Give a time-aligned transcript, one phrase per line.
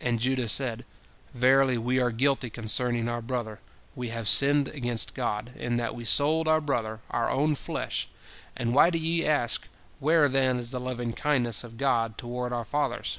[0.00, 0.84] And Judah said,
[1.34, 3.58] "Verily, we are guilty concerning our brother,
[3.96, 8.06] we have sinned against God, in that we sold our brother, our own flesh,
[8.56, 9.66] and why do ye ask,
[9.98, 13.18] Where, then, is the lovingkindness of God toward our fathers?"